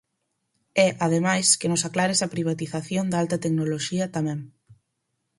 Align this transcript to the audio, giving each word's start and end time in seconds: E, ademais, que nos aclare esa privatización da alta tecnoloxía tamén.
E, 0.85 0.87
ademais, 1.05 1.47
que 1.59 1.69
nos 1.71 1.85
aclare 1.87 2.11
esa 2.17 2.31
privatización 2.35 3.05
da 3.07 3.17
alta 3.23 3.41
tecnoloxía 3.43 4.05
tamén. 4.15 4.39